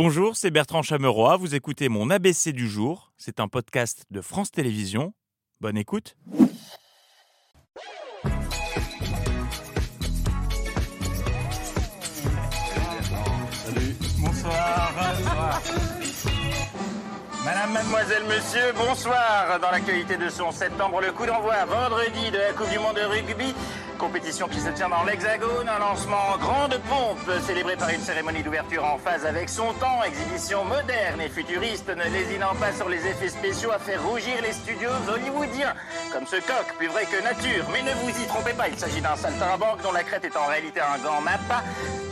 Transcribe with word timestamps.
Bonjour, 0.00 0.36
c'est 0.36 0.52
Bertrand 0.52 0.82
Chameroy. 0.82 1.36
Vous 1.38 1.56
écoutez 1.56 1.88
mon 1.88 2.08
ABC 2.08 2.52
du 2.52 2.68
jour. 2.68 3.10
C'est 3.16 3.40
un 3.40 3.48
podcast 3.48 4.04
de 4.12 4.20
France 4.20 4.52
Télévisions. 4.52 5.12
Bonne 5.60 5.76
écoute. 5.76 6.16
Salut. 13.50 13.96
Bonsoir. 14.20 14.92
Madame, 17.44 17.72
mademoiselle, 17.72 18.22
monsieur, 18.28 18.72
bonsoir. 18.76 19.58
Dans 19.60 19.72
l'actualité 19.72 20.16
de 20.16 20.26
11 20.26 20.54
septembre, 20.54 21.00
le 21.00 21.10
coup 21.10 21.26
d'envoi 21.26 21.64
vendredi 21.64 22.30
de 22.30 22.36
la 22.36 22.52
Coupe 22.52 22.70
du 22.70 22.78
Monde 22.78 22.94
de 22.94 23.02
rugby. 23.02 23.52
Compétition 23.98 24.46
qui 24.46 24.60
se 24.60 24.70
tient 24.70 24.88
dans 24.88 25.02
l'Hexagone, 25.02 25.68
un 25.68 25.78
lancement 25.80 26.30
en 26.32 26.38
grande 26.38 26.80
pompe, 26.88 27.30
célébré 27.44 27.76
par 27.76 27.90
une 27.90 28.00
cérémonie 28.00 28.44
d'ouverture 28.44 28.84
en 28.84 28.96
phase 28.96 29.26
avec 29.26 29.48
son 29.48 29.72
temps, 29.74 30.04
exhibition 30.04 30.64
moderne 30.64 31.20
et 31.20 31.28
futuriste, 31.28 31.88
ne 31.88 32.04
lésinant 32.04 32.54
pas 32.60 32.72
sur 32.72 32.88
les 32.88 33.04
effets 33.04 33.28
spéciaux 33.28 33.72
à 33.72 33.78
faire 33.80 34.00
rougir 34.06 34.34
les 34.40 34.52
studios 34.52 34.90
hollywoodiens. 35.12 35.74
Comme 36.12 36.26
ce 36.26 36.36
coq, 36.36 36.76
plus 36.78 36.86
vrai 36.86 37.06
que 37.06 37.20
nature. 37.22 37.66
Mais 37.72 37.82
ne 37.82 37.90
vous 37.96 38.10
y 38.10 38.26
trompez 38.28 38.52
pas, 38.52 38.68
il 38.68 38.78
s'agit 38.78 39.00
d'un 39.00 39.16
saltimbanque 39.16 39.82
dont 39.82 39.92
la 39.92 40.04
crête 40.04 40.24
est 40.24 40.36
en 40.36 40.46
réalité 40.46 40.80
un 40.80 40.98
gant 41.02 41.20
mappa 41.20 41.64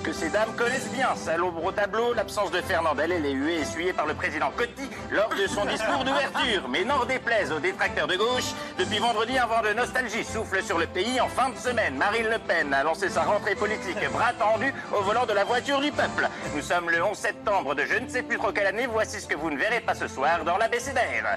que 0.02 0.12
ces 0.12 0.28
dames 0.28 0.54
connaissent 0.56 0.90
bien. 0.90 1.14
Salobre 1.14 1.64
au 1.64 1.72
tableau, 1.72 2.14
l'absence 2.14 2.50
de 2.50 2.60
Fernandel 2.62 3.12
et 3.12 3.20
les 3.20 3.32
huées 3.32 3.60
essuyées 3.60 3.92
par 3.92 4.06
le 4.06 4.14
président 4.14 4.50
Coty 4.56 4.90
lors 5.10 5.30
de 5.30 5.46
son 5.46 5.64
discours 5.64 6.04
d'ouverture. 6.04 6.68
Mais 6.68 6.84
n'en 6.84 7.04
déplaise 7.04 7.52
aux 7.52 7.60
détracteurs 7.60 8.08
de 8.08 8.16
gauche, 8.16 8.54
depuis 8.78 8.98
vendredi, 8.98 9.38
un 9.38 9.46
vent 9.46 9.62
de 9.62 9.72
nostalgie 9.72 10.24
souffle 10.24 10.62
sur 10.62 10.78
le 10.78 10.86
pays 10.86 11.20
en 11.20 11.28
fin 11.28 11.50
de 11.50 11.56
semaine. 11.56 11.75
Marine 11.98 12.26
Le 12.30 12.38
Pen 12.38 12.72
a 12.72 12.82
lancé 12.82 13.08
sa 13.08 13.22
rentrée 13.22 13.54
politique 13.54 13.98
bras 14.12 14.32
tendu 14.32 14.72
au 14.96 15.02
volant 15.02 15.26
de 15.26 15.32
la 15.32 15.44
voiture 15.44 15.80
du 15.80 15.92
peuple. 15.92 16.28
Nous 16.54 16.62
sommes 16.62 16.90
le 16.90 17.04
11 17.04 17.16
septembre 17.16 17.74
de 17.74 17.82
je 17.84 18.02
ne 18.02 18.08
sais 18.08 18.22
plus 18.22 18.38
trop 18.38 18.50
quelle 18.50 18.66
année. 18.66 18.86
Voici 18.86 19.20
ce 19.20 19.26
que 19.26 19.34
vous 19.36 19.50
ne 19.50 19.56
verrez 19.56 19.80
pas 19.80 19.94
ce 19.94 20.08
soir 20.08 20.44
dans 20.44 20.56
la 20.56 20.68
BCDR. 20.68 21.36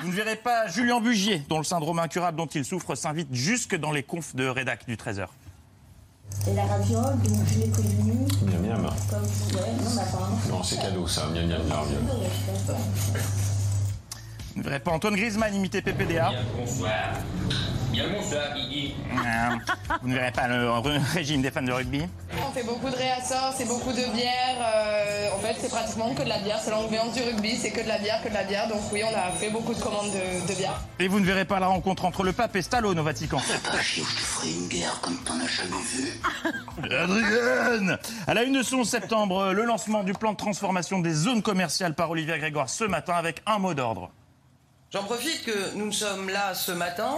Vous 0.00 0.08
ne 0.08 0.12
verrez 0.12 0.36
pas 0.36 0.68
Julien 0.68 1.00
Bugier, 1.00 1.42
dont 1.48 1.58
le 1.58 1.64
syndrome 1.64 1.98
incurable 1.98 2.38
dont 2.38 2.46
il 2.46 2.64
souffre 2.64 2.94
s'invite 2.94 3.28
jusque 3.32 3.76
dans 3.76 3.92
les 3.92 4.02
confs 4.02 4.34
de 4.34 4.46
rédac 4.46 4.86
du 4.86 4.96
13h. 4.96 5.26
Et 6.48 6.54
la 6.54 6.64
raviole, 6.64 7.18
donc 7.18 7.46
je 7.46 7.58
l'ai 7.58 7.70
prévenu. 7.70 8.26
Miam 8.42 8.62
miam. 8.62 8.94
Comme 9.10 9.22
vous, 9.22 9.56
ouais, 9.56 9.62
non, 9.82 9.90
bah, 9.94 10.02
apparemment. 10.08 10.38
Non, 10.48 10.62
c'est 10.62 10.80
cadeau 10.80 11.06
ça, 11.06 11.26
miam 11.26 11.46
miam 11.46 11.62
miam 11.66 11.86
miam. 11.90 12.16
Vous 14.54 14.58
ne 14.58 14.64
verrez 14.64 14.80
pas 14.80 14.92
Antoine 14.92 15.16
Griezmann 15.16 15.54
imiter 15.54 15.82
PPDA. 15.82 16.30
Bien 16.30 16.44
bonsoir. 16.56 16.92
Guigui. 17.92 18.94
Euh, 19.12 19.56
Vous 20.00 20.08
ne 20.08 20.14
verrez 20.14 20.32
pas 20.32 20.48
le 20.48 20.70
régime 21.14 21.42
des 21.42 21.50
fans 21.50 21.62
de 21.62 21.72
rugby. 21.72 22.02
On 22.48 22.50
fait 22.52 22.62
beaucoup 22.64 22.88
de 22.90 22.96
réassorts, 22.96 23.52
c'est 23.56 23.66
beaucoup 23.66 23.92
de 23.92 24.12
bière. 24.14 24.56
euh, 24.60 25.28
en 25.34 25.38
fait, 25.38 25.56
c'est 25.60 25.68
pratiquement 25.70 26.14
que 26.14 26.22
de 26.22 26.28
la 26.28 26.38
bière. 26.38 26.58
C'est 26.62 26.70
l'ambiance 26.70 27.12
du 27.14 27.22
rugby, 27.22 27.56
c'est 27.56 27.70
que 27.70 27.82
de 27.82 27.88
la 27.88 27.98
bière, 27.98 28.22
que 28.22 28.28
de 28.28 28.34
la 28.34 28.44
bière. 28.44 28.68
Donc 28.68 28.80
oui, 28.92 29.02
on 29.04 29.16
a 29.16 29.30
fait 29.32 29.50
beaucoup 29.50 29.74
de 29.74 29.80
commandes 29.80 30.10
de, 30.10 30.48
de 30.50 30.56
bière. 30.56 30.80
Et 30.98 31.08
vous 31.08 31.20
ne 31.20 31.26
verrez 31.26 31.44
pas 31.44 31.60
la 31.60 31.66
rencontre 31.66 32.04
entre 32.04 32.22
le 32.22 32.32
pape 32.32 32.56
et 32.56 32.62
Stallone 32.62 32.98
au 32.98 33.02
Vatican. 33.02 33.40
Pas 33.70 33.80
chier, 33.80 34.04
je 34.08 34.14
te 34.16 34.20
ferai 34.20 34.50
une 34.52 34.68
guerre 34.68 34.98
comme 35.02 35.18
t'en 35.24 35.38
as 35.40 35.46
jamais 35.46 35.82
vu. 35.82 36.20
Adrien 36.90 37.98
À 38.26 38.34
la 38.34 38.42
une 38.44 38.54
de 38.58 38.62
son 38.62 38.84
septembre, 38.84 39.52
le 39.52 39.64
lancement 39.64 40.02
du 40.02 40.14
plan 40.14 40.32
de 40.32 40.36
transformation 40.38 40.98
des 41.00 41.12
zones 41.12 41.42
commerciales 41.42 41.94
par 41.94 42.10
Olivier 42.10 42.38
Grégoire 42.38 42.68
ce 42.70 42.84
matin 42.84 43.14
avec 43.14 43.42
un 43.46 43.58
mot 43.58 43.74
d'ordre. 43.74 44.10
J'en 44.92 45.04
profite 45.04 45.44
que 45.44 45.74
nous 45.74 45.86
ne 45.86 45.90
sommes 45.90 46.28
là 46.28 46.54
ce 46.54 46.72
matin, 46.72 47.16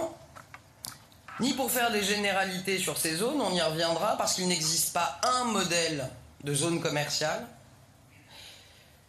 ni 1.39 1.53
pour 1.53 1.69
faire 1.71 1.91
des 1.91 2.03
généralités 2.03 2.77
sur 2.77 2.97
ces 2.97 3.15
zones, 3.15 3.41
on 3.41 3.51
y 3.51 3.61
reviendra, 3.61 4.17
parce 4.17 4.35
qu'il 4.35 4.47
n'existe 4.47 4.93
pas 4.93 5.19
un 5.23 5.45
modèle 5.45 6.09
de 6.43 6.53
zone 6.53 6.79
commerciale, 6.81 7.45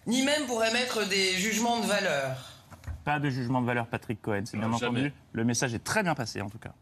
ni 0.06 0.22
même 0.24 0.46
pour 0.46 0.64
émettre 0.64 1.06
des 1.08 1.32
jugements 1.34 1.80
de 1.80 1.86
valeur. 1.86 2.36
Pas 3.04 3.18
de 3.20 3.30
jugement 3.30 3.60
de 3.60 3.66
valeur, 3.66 3.86
Patrick 3.86 4.20
Cohen, 4.20 4.42
c'est 4.44 4.56
bien 4.56 4.72
entendu. 4.72 5.12
Le 5.32 5.44
message 5.44 5.74
est 5.74 5.84
très 5.84 6.02
bien 6.02 6.14
passé 6.14 6.40
en 6.40 6.48
tout 6.48 6.58
cas. 6.58 6.72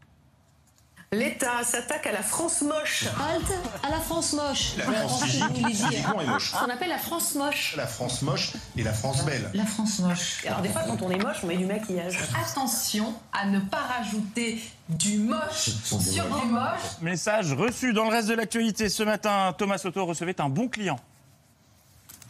L'État 1.11 1.63
s'attaque 1.63 2.07
à 2.07 2.11
la 2.11 2.23
France 2.23 2.61
moche. 2.61 3.05
Halte 3.05 3.53
à 3.83 3.89
la 3.89 3.99
France 3.99 4.33
moche. 4.33 4.73
La 4.77 4.83
France 4.83 5.23
est 5.23 6.25
moche. 6.25 6.53
On 6.65 6.69
appelle 6.69 6.89
la 6.89 6.97
France 6.97 7.35
moche. 7.35 7.75
La 7.77 7.87
France 7.87 8.21
moche 8.21 8.53
et 8.75 8.83
la 8.83 8.91
France 8.91 9.23
belle. 9.23 9.49
La 9.53 9.65
France 9.65 9.99
moche. 9.99 10.45
Alors 10.45 10.61
des 10.61 10.69
fois, 10.69 10.81
quand 10.83 11.01
on 11.01 11.09
est 11.11 11.23
moche, 11.23 11.37
on 11.43 11.47
met 11.47 11.57
du 11.57 11.65
maquillage. 11.65 12.17
Attention 12.43 13.13
à 13.31 13.45
ne 13.45 13.59
pas 13.59 13.81
rajouter 13.97 14.61
du 14.89 15.19
moche 15.19 15.69
sur 15.83 15.97
du 15.97 16.21
moche. 16.21 16.99
Message 17.01 17.53
reçu 17.53 17.93
dans 17.93 18.05
le 18.05 18.11
reste 18.11 18.27
de 18.27 18.33
l'actualité. 18.33 18.89
Ce 18.89 19.03
matin, 19.03 19.53
Thomas 19.57 19.77
Soto 19.77 20.05
recevait 20.05 20.41
un 20.41 20.49
bon 20.49 20.67
client. 20.67 20.99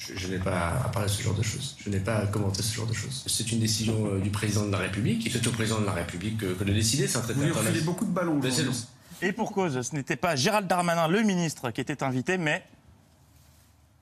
Je, 0.07 0.17
je 0.17 0.27
n'ai 0.27 0.37
pas 0.39 0.81
à 0.85 0.89
parler 0.89 1.07
de 1.07 1.13
ce 1.13 1.21
genre 1.21 1.33
de 1.33 1.43
choses. 1.43 1.75
Je 1.79 1.89
n'ai 1.89 1.99
pas 1.99 2.17
à 2.17 2.27
commenter 2.27 2.61
ce 2.61 2.75
genre 2.75 2.87
de 2.87 2.93
choses. 2.93 3.23
C'est 3.27 3.51
une 3.51 3.59
décision 3.59 4.07
euh, 4.07 4.19
du 4.19 4.29
président 4.29 4.65
de 4.65 4.71
la 4.71 4.77
République. 4.77 5.27
C'est 5.31 5.45
au 5.47 5.51
président 5.51 5.79
de 5.79 5.85
la 5.85 5.93
République 5.93 6.37
que, 6.37 6.53
que 6.53 6.63
de 6.63 6.73
décider. 6.73 7.07
C'est 7.07 7.17
un 7.17 7.21
traité 7.21 7.39
Vous 7.39 7.83
beaucoup 7.85 8.05
de 8.05 8.11
ballons. 8.11 8.39
Et 9.21 9.31
pour 9.31 9.51
cause, 9.51 9.81
ce 9.81 9.95
n'était 9.95 10.17
pas 10.17 10.35
Gérald 10.35 10.67
Darmanin, 10.67 11.07
le 11.07 11.21
ministre, 11.21 11.71
qui 11.71 11.81
était 11.81 12.03
invité, 12.03 12.37
mais 12.37 12.65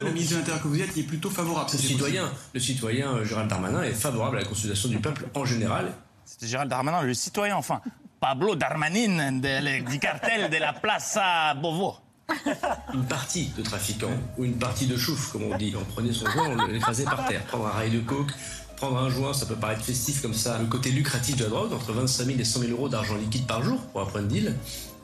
Le 0.02 0.12
ministre 0.12 0.34
de 0.34 0.40
l'Intérieur 0.40 0.64
que 0.64 0.68
vous 0.68 0.81
êtes, 0.81 0.96
il 0.96 1.03
est 1.03 1.08
plutôt 1.08 1.30
favorable. 1.30 1.69
Le 1.72 1.78
citoyen, 1.78 2.31
le 2.53 2.59
citoyen 2.59 3.14
euh, 3.14 3.25
Gérald 3.25 3.50
Darmanin 3.50 3.84
est 3.84 3.94
favorable 3.94 4.38
à 4.38 4.40
la 4.41 4.46
consultation 4.46 4.90
du 4.90 5.00
peuple 5.00 5.28
en 5.35 5.46
général. 5.46 5.94
c'était 6.25 6.47
Gérald 6.47 6.70
Darmanin, 6.70 7.02
le 7.03 7.14
citoyen, 7.14 7.56
enfin. 7.56 7.81
Pablo 8.20 8.56
Darmanin 8.56 9.34
du 9.34 10.00
cartel 10.00 10.50
de 10.50 10.56
la 10.56 10.72
Plaza 10.72 11.53
Bovo. 11.56 11.97
Une 12.94 13.06
partie 13.06 13.47
de 13.57 13.61
trafiquants 13.61 14.17
ou 14.38 14.45
une 14.45 14.57
partie 14.57 14.88
de 14.88 14.97
chouf, 14.97 15.31
comme 15.31 15.44
on 15.44 15.57
dit. 15.57 15.73
On 15.78 15.84
prenait 15.84 16.13
son 16.13 16.29
joint, 16.29 16.50
on 16.57 16.67
l'écrasait 16.67 17.03
par 17.03 17.28
terre. 17.28 17.44
Prendre 17.45 17.67
un 17.67 17.72
rail 17.72 17.91
de 17.91 18.00
coke, 18.00 18.31
prendre 18.78 18.97
un 18.97 19.09
joint, 19.09 19.34
ça 19.34 19.45
peut 19.45 19.56
paraître 19.56 19.84
festif 19.84 20.22
comme 20.22 20.34
ça. 20.34 20.57
Le 20.59 20.66
côté 20.66 20.91
lucratif 20.91 21.35
de 21.35 21.44
la 21.44 21.50
drogue, 21.50 21.73
entre 21.73 21.91
25 21.91 22.25
000 22.25 22.39
et 22.39 22.44
100 22.44 22.59
000 22.59 22.72
euros 22.72 22.89
d'argent 22.89 23.16
liquide 23.16 23.45
par 23.45 23.63
jour 23.63 23.79
pour 23.91 24.01
un 24.01 24.06
point 24.06 24.22
de 24.22 24.28
deal, 24.28 24.56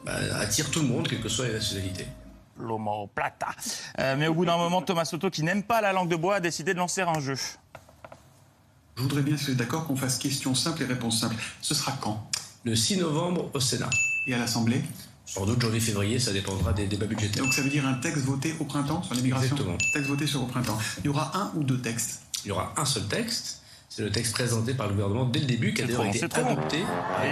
bah, 0.05 0.13
attire 0.39 0.71
tout 0.71 0.81
le 0.81 0.87
monde, 0.87 1.07
quelle 1.07 1.21
que 1.21 1.29
soit 1.29 1.47
la 1.47 1.53
nationalité. 1.53 2.07
Lomo 2.59 3.09
Plata. 3.13 3.47
Euh, 3.99 4.15
mais 4.17 4.27
au 4.27 4.33
bout 4.33 4.45
d'un 4.45 4.57
moment, 4.57 4.81
Thomas 4.81 5.05
Soto, 5.05 5.29
qui 5.29 5.43
n'aime 5.43 5.63
pas 5.63 5.81
la 5.81 5.93
langue 5.93 6.09
de 6.09 6.15
bois, 6.15 6.35
a 6.35 6.39
décidé 6.39 6.73
de 6.73 6.79
lancer 6.79 7.01
un 7.01 7.19
jeu. 7.19 7.35
Je 8.95 9.01
voudrais 9.01 9.21
bien, 9.21 9.37
si 9.37 9.45
vous 9.45 9.51
êtes 9.51 9.57
d'accord, 9.57 9.87
qu'on 9.87 9.95
fasse 9.95 10.17
questions 10.17 10.53
simples 10.53 10.83
et 10.83 10.85
réponses 10.85 11.21
simples. 11.21 11.37
Ce 11.61 11.73
sera 11.73 11.93
quand? 12.01 12.29
Le 12.65 12.75
6 12.75 12.97
novembre 12.97 13.49
au 13.53 13.59
Sénat. 13.59 13.89
Et 14.27 14.33
à 14.33 14.37
l'Assemblée? 14.37 14.83
Sans 15.31 15.45
doute 15.45 15.61
janvier-février, 15.61 16.17
ça 16.17 16.33
dépendra 16.33 16.73
des 16.73 16.87
débats 16.87 17.05
budgétaires. 17.05 17.43
Donc 17.43 17.53
ça 17.53 17.61
veut 17.61 17.69
dire 17.69 17.85
un 17.85 17.93
texte 17.93 18.25
voté 18.25 18.55
au 18.59 18.63
printemps 18.63 19.03
sur 19.03 19.13
l'immigration 19.13 19.55
Exactement. 19.55 19.77
Texte 19.93 20.09
voté 20.09 20.25
sur 20.25 20.41
au 20.41 20.47
printemps. 20.47 20.77
Il 20.99 21.05
y 21.05 21.09
aura 21.09 21.37
un 21.37 21.51
ou 21.55 21.63
deux 21.63 21.77
textes. 21.77 22.21
Il 22.45 22.47
y 22.47 22.51
aura 22.51 22.73
un 22.75 22.85
seul 22.85 23.03
texte. 23.03 23.58
C'est 23.91 24.03
le 24.03 24.11
texte 24.11 24.33
présenté 24.33 24.75
par 24.75 24.87
le 24.87 24.93
gouvernement 24.93 25.25
dès 25.25 25.39
le 25.39 25.47
début, 25.47 25.73
qui 25.73 25.81
a 25.81 25.85
d'ailleurs 25.85 26.05
été 26.05 26.19
c'est 26.19 26.29
trop 26.29 26.41
long. 26.41 26.51
adopté 26.51 26.83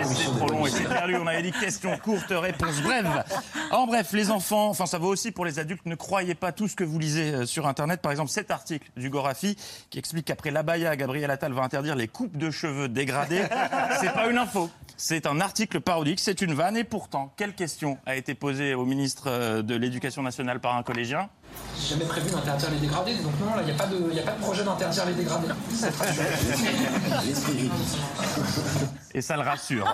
c'est 0.04 0.24
trop 0.24 0.48
long 0.48 0.66
et 0.66 0.70
lois. 0.70 0.78
c'est 0.80 0.90
perdu. 0.90 1.16
On 1.16 1.28
avait 1.28 1.44
dit 1.44 1.52
questions 1.52 1.96
courtes, 2.00 2.32
réponses 2.32 2.82
brèves. 2.82 3.24
En 3.70 3.86
bref, 3.86 4.12
les 4.14 4.32
enfants, 4.32 4.70
enfin 4.70 4.88
ça 4.88 4.98
vaut 4.98 5.10
aussi 5.10 5.32
pour 5.32 5.46
les 5.46 5.60
adultes, 5.60 5.86
ne 5.86 5.94
croyez 5.94 6.34
pas 6.34 6.52
tout 6.52 6.68
ce 6.68 6.76
que 6.76 6.84
vous 6.84 6.98
lisez 6.98 7.32
euh, 7.32 7.46
sur 7.46 7.68
Internet. 7.68 8.02
Par 8.02 8.12
exemple, 8.12 8.32
cet 8.32 8.50
article 8.50 8.90
du 8.98 9.12
Gorafi 9.12 9.56
qui 9.92 10.00
explique 10.00 10.26
qu'après 10.26 10.50
l'abaya, 10.50 10.96
Gabriel 10.96 11.30
Attal 11.30 11.54
va 11.54 11.62
interdire 11.62 11.96
les 11.96 12.08
coupes 12.08 12.36
de 12.36 12.50
cheveux 12.50 12.90
dégradées. 12.90 13.44
C'est 14.02 14.12
pas 14.14 14.28
une 14.28 14.40
info. 14.40 14.72
C'est 15.00 15.28
un 15.28 15.40
article 15.42 15.80
parodique, 15.80 16.20
c'est 16.20 16.42
une 16.42 16.56
vanne. 16.56 16.76
Et 16.76 16.84
pourtant, 16.84 17.32
quelle 17.38 17.54
question 17.54 18.00
a 18.08 18.16
été 18.16 18.34
posée 18.34 18.74
au 18.74 18.84
ministre 18.84 19.26
euh, 19.28 19.62
de 19.62 19.76
l'Éducation 19.76 20.24
nationale 20.24 20.60
par 20.60 20.76
un 20.76 20.82
collégien? 20.82 21.30
Jamais 21.90 22.06
prévu 22.06 22.30
d'interdire 22.32 22.70
les 22.72 22.80
dégradés, 22.80 23.16
donc 23.16 23.34
non, 23.40 23.56
là, 23.56 23.62
il 23.62 23.66
n'y 23.66 23.72
a, 23.72 23.76
pas 23.76 23.86
de- 23.88 24.12
y 24.14 24.20
a 24.20 24.24
pas 24.24 24.32
de 24.32 24.40
projet 24.42 24.64
d'interdire 24.64 25.06
les 25.06 25.14
dégradés. 25.14 25.48
Et 29.14 29.22
ça 29.22 29.36
le 29.36 29.42
rassure. 29.44 29.92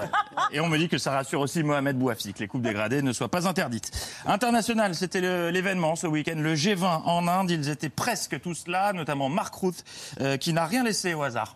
Et 0.52 0.60
on 0.60 0.68
me 0.68 0.78
dit 0.78 0.90
que 0.90 0.98
ça 0.98 1.12
rassure 1.12 1.40
aussi 1.40 1.64
Mohamed 1.64 1.98
Bouafi, 1.98 2.34
que 2.34 2.40
les 2.40 2.48
coupes 2.48 2.62
dégradées 2.62 3.02
ne 3.02 3.14
soient 3.14 3.30
pas 3.30 3.48
interdites. 3.48 3.92
International, 4.26 4.94
c'était 4.96 5.22
l'événement 5.52 5.96
ce 5.96 6.08
week-end, 6.08 6.36
le 6.38 6.56
G20 6.56 7.04
en 7.06 7.28
Inde. 7.28 7.52
Ils 7.52 7.70
étaient 7.70 7.90
presque 7.90 8.40
tous 8.42 8.64
là, 8.68 8.92
notamment 8.94 9.30
Mark 9.30 9.54
Ruth, 9.56 9.84
euh, 10.20 10.38
qui 10.38 10.54
n'a 10.54 10.66
rien 10.66 10.84
laissé 10.84 11.14
au 11.14 11.24
hasard. 11.24 11.56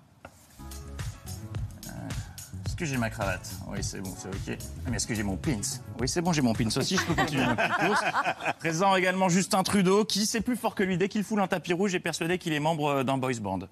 Euh, 2.78 2.84
Est-ce 2.84 2.86
que 2.86 2.86
j'ai 2.86 2.98
ma 2.98 3.10
cravate 3.10 3.50
Oui, 3.68 3.80
c'est 3.82 4.02
bon, 4.02 4.14
c'est 4.18 4.28
OK. 4.30 4.58
Mais 4.90 4.98
est-ce 4.98 5.08
que 5.08 5.16
j'ai 5.16 5.24
mon 5.24 5.36
pins 5.36 5.60
Oui, 6.00 6.08
c'est 6.08 6.22
bon, 6.22 6.32
j'ai 6.32 6.42
mon 6.42 6.54
pins 6.54 6.68
aussi, 6.76 6.96
je 6.98 7.04
peux 7.06 7.16
continuer 7.16 7.46
ma 7.46 7.56
petite 7.56 7.88
course. 7.88 8.02
Présent 8.60 8.96
également 8.96 9.30
Justin 9.30 9.64
Trudeau, 9.64 10.06
qui, 10.06 10.26
c'est 10.26 10.42
plus 10.42 10.56
fort 10.56 10.76
que 10.76 10.84
lui, 10.84 10.98
dès 10.98 11.10
qu'il 11.10 11.24
foule 11.24 11.42
un 11.42 11.48
tapis 11.48 11.74
rouge, 11.74 11.96
est 11.96 12.00
persuadé 12.00 12.38
qu'il 12.38 12.54
est 12.54 12.60
membre 12.60 13.04
d'un 13.04 13.18
boys 13.18 13.34
band. 13.42 13.60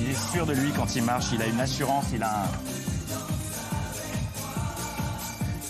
Il 0.00 0.10
est 0.10 0.32
sûr 0.32 0.46
de 0.46 0.52
lui 0.54 0.70
quand 0.72 0.94
il 0.96 1.02
marche, 1.02 1.26
il 1.32 1.42
a 1.42 1.46
une 1.46 1.60
assurance, 1.60 2.06
il 2.14 2.22
a 2.22 2.44
un... 2.44 2.48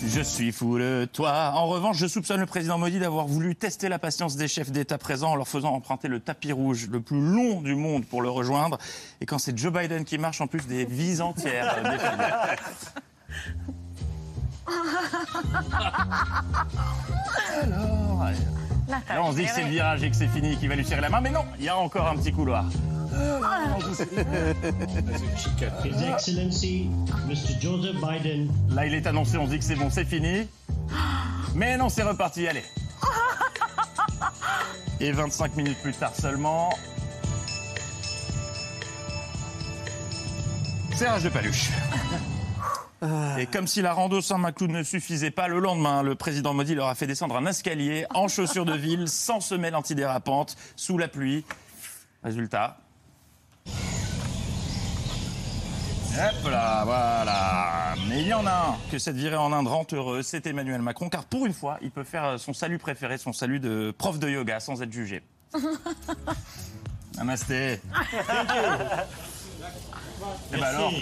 Je 0.07 0.23
suis 0.23 0.51
fou 0.51 0.79
de 0.79 1.07
toi. 1.13 1.53
En 1.55 1.67
revanche, 1.67 1.99
je 1.99 2.07
soupçonne 2.07 2.41
le 2.41 2.47
président 2.47 2.79
Modi 2.79 2.99
d'avoir 2.99 3.27
voulu 3.27 3.55
tester 3.55 3.89
la 3.89 3.99
patience 3.99 4.37
des 4.37 4.49
chefs 4.49 4.71
d'État 4.71 4.97
présents 4.99 5.33
en 5.33 5.37
leur 5.37 5.47
faisant 5.47 5.75
emprunter 5.75 6.09
le 6.09 6.21
tapis 6.21 6.53
rouge 6.53 6.89
le 6.91 7.01
plus 7.01 7.21
long 7.21 7.61
du 7.61 7.75
monde 7.75 8.07
pour 8.07 8.23
le 8.23 8.31
rejoindre. 8.31 8.79
Et 9.21 9.27
quand 9.27 9.39
c'est 9.39 9.57
Joe 9.57 9.73
Biden 9.73 10.05
qui 10.05 10.17
marche, 10.17 10.41
en 10.41 10.47
plus 10.47 10.67
des 10.67 10.87
vies 10.87 11.21
entières. 11.21 11.77
Alors. 17.63 18.31
Là, 18.89 19.23
on 19.23 19.31
se 19.33 19.37
dit 19.37 19.45
que 19.45 19.51
c'est 19.51 19.63
le 19.65 19.71
virage 19.71 20.03
et 20.03 20.11
que 20.11 20.17
c'est 20.17 20.29
fini, 20.29 20.57
qu'il 20.57 20.69
va 20.69 20.77
lui 20.77 20.85
serrer 20.85 21.01
la 21.01 21.11
main, 21.11 21.21
mais 21.21 21.31
non, 21.31 21.45
il 21.59 21.65
y 21.65 21.69
a 21.69 21.77
encore 21.77 22.09
un 22.09 22.17
petit 22.17 22.33
couloir. 22.33 22.65
Là, 28.71 28.87
il 28.87 28.95
est 28.95 29.07
annoncé, 29.07 29.37
on 29.39 29.47
se 29.47 29.51
dit 29.51 29.59
que 29.59 29.65
c'est 29.65 29.75
bon, 29.75 29.91
c'est 29.91 30.05
fini. 30.05 30.49
Mais 31.55 31.77
non, 31.77 31.89
c'est 31.89 32.03
reparti, 32.03 32.47
allez. 32.47 32.65
Et 35.01 35.13
25 35.13 35.57
minutes 35.57 35.79
plus 35.83 35.95
tard 35.95 36.15
seulement. 36.15 36.71
Serrage 40.95 41.25
de 41.25 41.29
paluche. 41.31 41.71
Et 43.39 43.47
comme 43.47 43.67
si 43.67 43.81
la 43.81 43.95
rando 43.95 44.21
Saint-Macloud 44.21 44.71
ne 44.71 44.83
suffisait 44.83 45.31
pas, 45.31 45.49
le 45.49 45.59
lendemain, 45.59 46.03
le 46.03 46.15
président 46.15 46.53
Modi 46.53 46.75
leur 46.75 46.89
a 46.89 46.95
fait 46.95 47.07
descendre 47.07 47.37
un 47.37 47.47
escalier 47.47 48.05
en 48.15 48.29
chaussures 48.29 48.67
de 48.67 48.75
ville, 48.75 49.09
sans 49.09 49.41
semelle 49.41 49.75
antidérapante, 49.75 50.57
sous 50.77 50.99
la 50.99 51.09
pluie. 51.09 51.47
Résultat. 52.23 52.80
Hop 56.13 56.51
là, 56.51 56.83
voilà. 56.85 57.95
Mais 58.09 58.21
il 58.23 58.27
y 58.29 58.35
en 58.35 58.45
a 58.47 58.51
un 58.51 58.77
que 58.91 58.99
cette 58.99 59.17
virée 59.17 59.37
en 59.37 59.53
Inde 59.53 59.69
rend 59.69 59.87
heureux, 59.93 60.23
c'est 60.23 60.47
Emmanuel 60.47 60.83
Macron, 60.83 61.09
car 61.09 61.25
pour 61.25 61.47
une 61.47 61.55
fois, 61.55 61.79
il 61.83 61.91
peut 61.91 62.05
faire 62.05 62.39
son 62.39 62.53
salut 62.53 62.79
préféré, 62.79 63.17
son 63.17 63.33
salut 63.33 63.61
de 63.61 63.95
prof 63.97 64.19
de 64.19 64.29
yoga, 64.29 64.61
sans 64.61 64.83
être 64.83 64.93
jugé. 64.93 65.23
Namasté. 67.17 67.81
Eh 70.53 70.57
ben 70.57 70.63
alors 70.63 70.93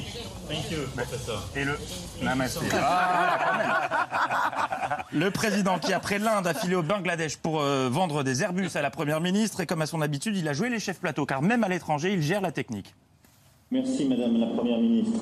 Thank 0.49 0.71
you, 0.71 0.79
professeur. 0.97 1.49
Et 1.57 1.65
le 1.65 1.79
Namasté. 2.23 2.67
Ah, 2.75 3.39
quand 3.45 3.59
même. 3.59 5.23
Le 5.25 5.31
président 5.31 5.79
qui, 5.79 5.93
après 5.93 6.19
l'Inde, 6.19 6.47
a 6.47 6.55
filé 6.55 6.75
au 6.75 6.83
Bangladesh 6.83 7.37
pour 7.39 7.61
euh, 7.61 7.89
vendre 7.91 8.23
des 8.23 8.43
Airbus 8.43 8.71
à 8.75 8.83
la 8.83 8.91
première 8.91 9.21
ministre, 9.21 9.61
et 9.61 9.67
comme 9.67 9.83
à 9.83 9.87
son 9.87 10.03
habitude, 10.03 10.37
il 10.37 10.47
a 10.49 10.53
joué 10.53 10.69
les 10.69 10.81
chefs 10.81 11.01
plateaux, 11.01 11.27
car 11.27 11.43
même 11.43 11.65
à 11.65 11.69
l'étranger, 11.69 12.13
il 12.13 12.23
gère 12.23 12.41
la 12.41 12.53
technique. 12.53 12.95
Merci 13.71 14.07
Madame 14.07 14.39
la 14.39 14.47
Première 14.47 14.79
ministre. 14.79 15.21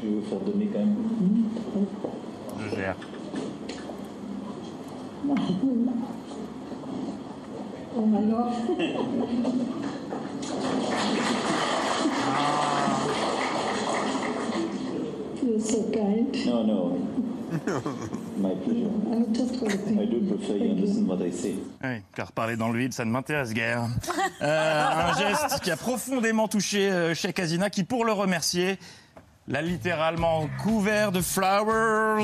Je 0.00 0.06
vais 0.08 0.14
vous 0.14 0.22
faire 0.22 0.38
donner 0.38 0.66
quand 0.66 0.78
même. 0.78 0.94
Je 2.60 2.76
gère. 2.76 2.96
Oh 7.96 8.04
alors 8.16 8.52
You're 15.42 15.60
so 15.60 15.90
kind. 15.90 16.36
No, 16.46 16.62
no. 16.62 18.18
My 18.38 18.54
pleasure. 18.54 18.88
I 20.00 20.06
do 20.06 20.20
prefer 20.28 20.56
you 20.56 20.74
listen 20.74 21.06
what 21.08 21.20
I 21.20 21.32
say. 21.32 21.54
Oui, 21.82 22.02
car 22.14 22.30
parler 22.30 22.56
dans 22.56 22.68
le 22.70 22.78
vide, 22.78 22.92
ça 22.92 23.04
ne 23.04 23.10
m'intéresse 23.10 23.52
guère. 23.52 23.82
Euh, 24.42 24.84
un 24.86 25.12
geste 25.18 25.60
qui 25.60 25.70
a 25.72 25.76
profondément 25.76 26.46
touché 26.46 26.88
euh, 26.90 27.14
Sheikh 27.14 27.38
Hasina, 27.40 27.68
qui, 27.68 27.82
pour 27.82 28.04
le 28.04 28.12
remercier, 28.12 28.78
l'a 29.48 29.60
littéralement 29.60 30.48
couvert 30.62 31.10
de 31.10 31.20
flowers 31.20 32.22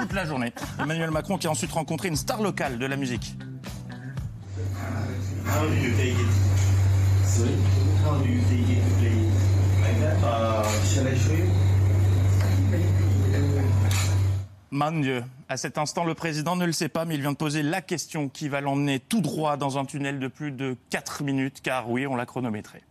toute 0.00 0.12
la 0.12 0.24
journée. 0.26 0.52
Emmanuel 0.78 1.10
Macron 1.10 1.38
qui 1.38 1.48
a 1.48 1.50
ensuite 1.50 1.72
rencontré 1.72 2.08
une 2.08 2.16
star 2.16 2.40
locale 2.40 2.78
de 2.78 2.86
la 2.86 2.96
musique. 2.96 3.34
How 5.44 5.66
do 5.66 5.74
you 5.74 5.90
take 5.96 6.10
it? 6.10 6.28
Sorry? 7.24 7.50
How 8.04 8.16
do 8.18 8.28
you 8.28 8.40
take 8.42 8.68
it 8.70 8.82
to 8.84 8.90
play 9.00 9.16
like 9.82 10.00
that? 10.00 10.24
Uh, 10.24 10.62
shall 10.84 11.06
I 11.06 11.14
show 11.16 11.32
you? 11.32 11.75
Mon 14.76 15.00
Dieu, 15.00 15.24
à 15.48 15.56
cet 15.56 15.78
instant, 15.78 16.04
le 16.04 16.12
président 16.12 16.54
ne 16.54 16.66
le 16.66 16.72
sait 16.72 16.90
pas, 16.90 17.06
mais 17.06 17.14
il 17.14 17.22
vient 17.22 17.32
de 17.32 17.38
poser 17.38 17.62
la 17.62 17.80
question 17.80 18.28
qui 18.28 18.50
va 18.50 18.60
l'emmener 18.60 19.00
tout 19.00 19.22
droit 19.22 19.56
dans 19.56 19.78
un 19.78 19.86
tunnel 19.86 20.18
de 20.18 20.28
plus 20.28 20.52
de 20.52 20.76
4 20.90 21.22
minutes, 21.22 21.62
car 21.62 21.88
oui, 21.88 22.06
on 22.06 22.14
l'a 22.14 22.26
chronométré. 22.26 22.82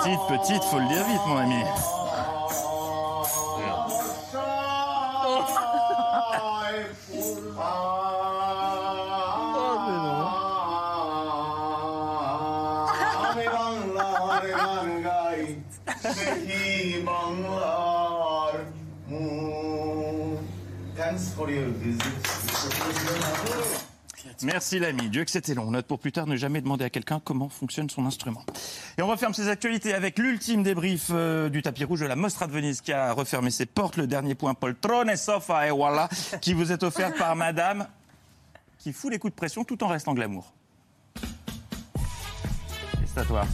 Petite, 0.00 0.20
petite, 0.28 0.64
faut 0.64 0.78
le 0.80 0.88
dire 0.88 1.04
vite, 1.06 1.20
mon 1.28 1.36
ami. 1.36 1.62
দেখি 16.03 16.65
বাংলার 17.09 18.53
thanks 20.97 21.25
for 21.35 21.47
your 21.55 21.69
visit 21.81 22.17
Merci 24.43 24.79
l'ami. 24.79 25.09
Dieu 25.09 25.23
que 25.25 25.31
c'était 25.31 25.53
long. 25.53 25.69
Note 25.71 25.87
pour 25.91 25.99
plus 25.99 26.11
tard, 26.11 26.27
ne 26.27 26.35
jamais 26.35 26.61
demander 26.61 26.85
à 26.85 26.89
quelqu'un 26.89 27.19
comment 27.23 27.49
fonctionne 27.49 27.89
son 27.89 28.05
instrument. 28.05 28.43
Et 28.97 29.01
on 29.01 29.07
referme 29.07 29.33
ces 29.33 29.47
actualités 29.47 29.93
avec 29.93 30.13
l'ultime 30.19 30.61
débrief 30.61 31.05
euh, 31.11 31.49
du 31.49 31.61
tapis 31.61 31.85
rouge 31.89 32.01
de 32.01 32.05
la 32.05 32.15
Mostra 32.15 32.45
de 32.47 32.51
Venise 32.51 32.81
qui 32.81 32.91
a 32.91 33.13
refermé 33.13 33.49
ses 33.49 33.65
portes. 33.65 33.97
Le 33.97 34.07
dernier 34.07 34.35
point, 34.35 34.53
poltrone, 34.53 35.15
sofa 35.15 35.67
et 35.67 35.71
voilà, 35.71 36.09
qui 36.41 36.53
vous 36.53 36.71
est 36.71 36.83
offert 36.83 37.13
par 37.13 37.35
madame 37.35 37.87
qui 38.85 38.93
fout 38.93 39.11
les 39.11 39.17
coups 39.17 39.33
de 39.33 39.35
pression 39.35 39.63
tout 39.63 39.83
en 39.83 39.87
restant 39.87 40.13
glamour. 40.13 40.53
Et 41.17 43.07
c'est 43.07 43.21
à 43.21 43.25
toi. 43.25 43.47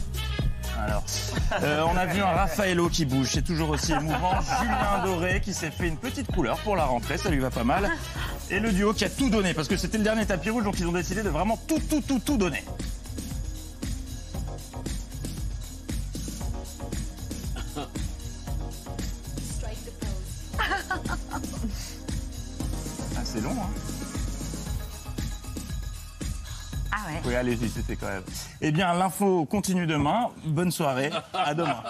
Alors, 0.77 1.03
euh, 1.63 1.81
on 1.91 1.97
a 1.97 2.05
vu 2.05 2.21
un 2.21 2.27
Raffaello 2.27 2.89
qui 2.89 3.05
bouge, 3.05 3.29
c'est 3.33 3.41
toujours 3.41 3.69
aussi 3.69 3.93
émouvant. 3.93 4.39
Julien 4.61 5.03
Doré 5.05 5.41
qui 5.41 5.53
s'est 5.53 5.71
fait 5.71 5.87
une 5.87 5.97
petite 5.97 6.31
couleur 6.31 6.57
pour 6.59 6.75
la 6.75 6.85
rentrée, 6.85 7.17
ça 7.17 7.29
lui 7.29 7.39
va 7.39 7.49
pas 7.49 7.63
mal. 7.63 7.89
Et 8.49 8.59
le 8.59 8.71
duo 8.71 8.93
qui 8.93 9.03
a 9.03 9.09
tout 9.09 9.29
donné, 9.29 9.53
parce 9.53 9.67
que 9.67 9.75
c'était 9.75 9.97
le 9.97 10.03
dernier 10.03 10.25
tapis 10.25 10.49
rouge, 10.49 10.63
donc 10.63 10.79
ils 10.79 10.85
ont 10.85 10.91
décidé 10.91 11.23
de 11.23 11.29
vraiment 11.29 11.57
tout, 11.67 11.79
tout, 11.89 12.01
tout, 12.01 12.19
tout 12.19 12.37
donner. 12.37 12.63
Ah, 23.15 23.21
c'est 23.23 23.41
long, 23.41 23.51
hein 23.51 23.96
ouais. 27.07 27.21
Oui, 27.25 27.35
allez-y, 27.35 27.69
c'était 27.69 27.95
quand 27.95 28.07
même. 28.07 28.23
Eh 28.61 28.71
bien, 28.71 28.93
l'info 28.93 29.45
continue 29.45 29.87
demain. 29.87 30.29
Bonne 30.45 30.71
soirée. 30.71 31.09
À 31.33 31.53
demain. 31.53 31.83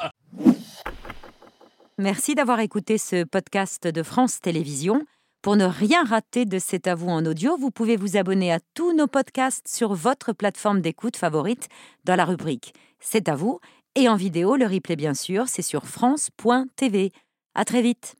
Merci 1.98 2.36
d'avoir 2.36 2.60
écouté 2.60 2.98
ce 2.98 3.24
podcast 3.24 3.88
de 3.88 4.04
France 4.04 4.40
Télévisions. 4.40 5.02
Pour 5.42 5.56
ne 5.56 5.66
rien 5.66 6.04
rater 6.04 6.46
de 6.46 6.60
C'est 6.60 6.88
à 6.88 6.96
vous 6.96 7.08
en 7.08 7.26
audio, 7.26 7.58
vous 7.58 7.72
pouvez 7.72 7.96
vous 7.96 8.18
abonner 8.18 8.52
à 8.52 8.60
tous 8.74 8.94
nos 8.94 9.08
podcasts 9.08 9.68
sur 9.68 9.94
votre 9.94 10.34
plateforme 10.34 10.82
d'écoute 10.82 11.16
favorite 11.16 11.70
dans 12.04 12.16
la 12.16 12.26
rubrique 12.26 12.74
C'est 13.00 13.30
à 13.30 13.36
vous 13.36 13.60
et 13.96 14.10
en 14.10 14.16
vidéo, 14.16 14.58
le 14.58 14.68
replay 14.68 14.96
bien 14.96 15.16
sûr, 15.16 15.46
c'est 15.48 15.64
sur 15.64 15.88
France.tv. 15.88 17.12
À 17.56 17.66
très 17.66 17.82
vite. 17.82 18.17